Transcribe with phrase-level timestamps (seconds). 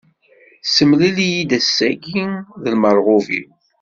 [0.65, 2.25] Ssemlil-iyi-d ass-agi
[2.63, 3.49] d lmerɣub-iw.